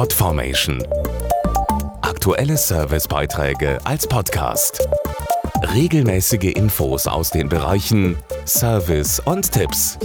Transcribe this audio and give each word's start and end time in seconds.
Podformation. 0.00 0.82
Aktuelle 2.00 2.56
Servicebeiträge 2.56 3.78
als 3.84 4.06
Podcast. 4.06 4.88
Regelmäßige 5.74 6.54
Infos 6.54 7.06
aus 7.06 7.28
den 7.28 7.50
Bereichen 7.50 8.16
Service 8.46 9.20
und 9.20 9.52
Tipps. 9.52 9.98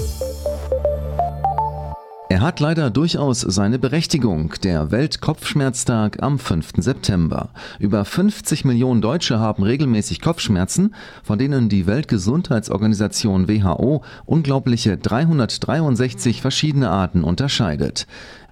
Er 2.27 2.41
hat 2.41 2.59
leider 2.59 2.89
durchaus 2.89 3.39
seine 3.39 3.79
Berechtigung, 3.79 4.53
der 4.63 4.91
Weltkopfschmerztag 4.91 6.21
am 6.21 6.39
5. 6.39 6.73
September. 6.79 7.51
Über 7.79 8.03
50 8.03 8.65
Millionen 8.65 9.01
Deutsche 9.01 9.39
haben 9.39 9.63
regelmäßig 9.63 10.19
Kopfschmerzen, 10.19 10.93
von 11.23 11.39
denen 11.39 11.69
die 11.69 11.87
Weltgesundheitsorganisation 11.87 13.47
WHO 13.47 14.03
unglaubliche 14.25 14.97
363 14.97 16.41
verschiedene 16.41 16.89
Arten 16.89 17.23
unterscheidet. 17.23 18.07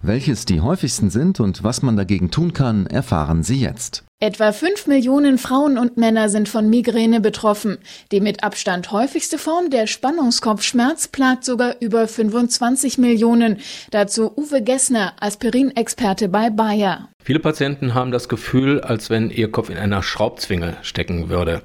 Welches 0.05 0.43
die 0.43 0.59
häufigsten 0.59 1.09
sind 1.09 1.39
und 1.39 1.63
was 1.63 1.81
man 1.81 1.95
dagegen 1.95 2.29
tun 2.29 2.51
kann, 2.51 2.87
erfahren 2.87 3.41
Sie 3.41 3.61
jetzt. 3.61 4.03
Etwa 4.19 4.51
5 4.51 4.87
Millionen 4.87 5.37
Frauen 5.37 5.77
und 5.77 5.95
Männer 5.95 6.27
sind 6.27 6.49
von 6.49 6.69
Migräne 6.69 7.21
betroffen. 7.21 7.77
Die 8.11 8.19
mit 8.19 8.43
Abstand 8.43 8.91
häufigste 8.91 9.37
Form 9.37 9.69
der 9.69 9.87
Spannungskopfschmerz 9.87 11.07
plagt 11.07 11.45
sogar 11.45 11.75
über 11.79 12.05
25 12.05 12.97
Millionen. 12.97 13.59
Dazu 13.91 14.33
Uwe 14.35 14.61
Gessner, 14.61 15.13
Aspirinexperte 15.21 16.27
bei 16.27 16.49
Bayer. 16.49 17.07
Viele 17.25 17.39
Patienten 17.39 17.93
haben 17.93 18.11
das 18.11 18.27
Gefühl, 18.27 18.81
als 18.81 19.09
wenn 19.09 19.29
ihr 19.29 19.49
Kopf 19.49 19.69
in 19.69 19.77
einer 19.77 20.03
Schraubzwinge 20.03 20.75
stecken 20.81 21.29
würde. 21.29 21.61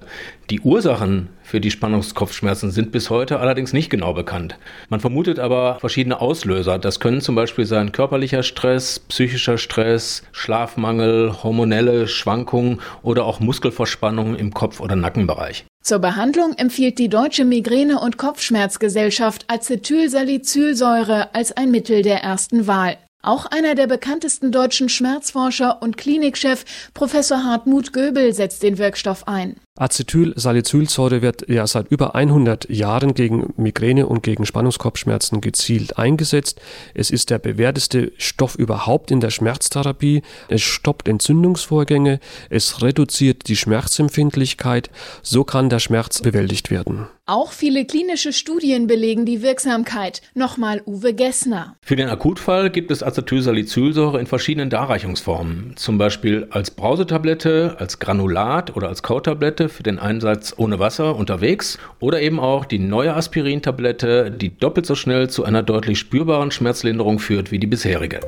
Die 0.51 0.61
Ursachen 0.61 1.31
für 1.43 1.61
die 1.61 1.73
Spannungskopfschmerzen 1.73 2.71
sind 2.71 2.93
bis 2.93 3.11
heute 3.11 3.41
allerdings 3.41 3.73
nicht 3.73 3.91
genau 3.91 4.13
bekannt. 4.13 4.57
Man 4.89 5.01
vermutet 5.01 5.41
aber 5.41 5.79
verschiedene 5.81 6.21
Auslöser. 6.21 6.79
Das 6.79 7.01
können 7.01 7.21
zum 7.21 7.35
Beispiel 7.35 7.67
sein 7.67 7.91
körperlicher 7.91 8.45
Stress, 8.45 9.01
psychischer 9.01 9.59
Stress, 9.59 10.23
Schlafmangel, 10.31 11.43
hormonelle 11.43 12.07
Schwankungen 12.07 12.81
oder 13.03 13.25
auch 13.25 13.41
Muskelverspannungen 13.41 14.37
im 14.37 14.55
Kopf- 14.55 14.79
oder 14.79 14.95
Nackenbereich. 14.95 15.65
Zur 15.83 15.99
Behandlung 15.99 16.55
empfiehlt 16.57 17.01
die 17.01 17.09
Deutsche 17.09 17.45
Migräne- 17.45 17.99
und 17.99 18.17
Kopfschmerzgesellschaft 18.17 19.45
Acetylsalicylsäure 19.49 21.35
als 21.35 21.51
ein 21.57 21.73
Mittel 21.73 22.03
der 22.03 22.23
ersten 22.23 22.69
Wahl. 22.69 22.97
Auch 23.23 23.47
einer 23.47 23.75
der 23.75 23.89
bekanntesten 23.89 24.53
deutschen 24.53 24.89
Schmerzforscher 24.89 25.83
und 25.83 25.97
Klinikchef, 25.97 26.65
Professor 26.95 27.45
Hartmut 27.45 27.93
Göbel, 27.93 28.33
setzt 28.33 28.63
den 28.63 28.79
Wirkstoff 28.79 29.27
ein. 29.27 29.57
Acetylsalicylsäure 29.79 31.23
wird 31.23 31.49
ja 31.49 31.67
seit 31.67 31.89
über 31.91 32.15
100 32.15 32.69
Jahren 32.69 33.15
gegen 33.15 33.53
Migräne 33.57 34.07
und 34.07 34.23
gegen 34.23 34.45
Spannungskopfschmerzen 34.45 35.41
gezielt 35.41 35.99
eingesetzt. 35.99 36.61
Es 36.95 37.11
ist 37.11 37.31
der 37.31 37.39
bewährteste 37.39 38.13
Stoff 38.17 38.57
überhaupt 38.57 39.11
in 39.11 39.21
der 39.21 39.31
Schmerztherapie. 39.31 40.23
Es 40.49 40.63
stoppt 40.63 41.09
Entzündungsvorgänge, 41.09 42.19
es 42.51 42.83
reduziert 42.83 43.49
die 43.49 43.57
Schmerzempfindlichkeit. 43.57 44.91
So 45.23 45.45
kann 45.45 45.71
der 45.71 45.79
Schmerz 45.79 46.23
bewältigt 46.23 46.71
werden. 46.71 47.07
Auch 47.31 47.53
viele 47.53 47.85
klinische 47.85 48.33
Studien 48.33 48.87
belegen 48.87 49.27
die 49.27 49.43
Wirksamkeit. 49.43 50.23
Nochmal 50.35 50.81
Uwe 50.87 51.13
Gessner. 51.13 51.77
Für 51.83 51.95
den 51.95 52.09
Akutfall 52.09 52.71
gibt 52.71 52.91
es 52.91 53.03
Acetylsalicylsäure 53.03 54.19
in 54.19 54.25
verschiedenen 54.25 54.71
Darreichungsformen. 54.71 55.75
Zum 55.77 55.99
Beispiel 55.99 56.47
als 56.49 56.71
Brausetablette, 56.71 57.77
als 57.79 57.99
Granulat 57.99 58.75
oder 58.75 58.89
als 58.89 59.03
Kautablette 59.03 59.68
für 59.69 59.83
den 59.83 59.99
Einsatz 59.99 60.55
ohne 60.57 60.79
Wasser 60.79 61.17
unterwegs 61.17 61.79
oder 62.01 62.21
eben 62.21 62.41
auch 62.41 62.65
die 62.65 62.79
neue 62.79 63.15
Aspirin-Tablette, 63.15 64.31
die 64.31 64.57
doppelt 64.57 64.87
so 64.87 64.95
schnell 64.95 65.31
zu 65.31 65.45
einer 65.45 65.63
deutlich 65.63 65.99
spürbaren 65.99 66.51
Schmerzlinderung 66.51 67.19
führt 67.19 67.51
wie 67.51 67.59
die 67.59 67.67
bisherige. 67.67 68.21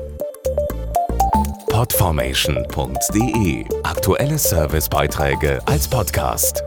Podformation.de 1.69 3.65
Aktuelle 3.83 4.37
Servicebeiträge 4.37 5.59
als 5.65 5.87
Podcast. 5.87 6.63